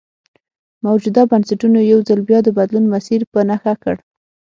موجوده 0.85 1.21
بنسټونو 1.31 1.79
یو 1.91 1.99
ځل 2.07 2.19
بیا 2.29 2.39
د 2.43 2.49
بدلون 2.57 2.85
مسیر 2.93 3.21
په 3.31 3.39
نښه 3.49 3.73
کړ. 3.83 3.95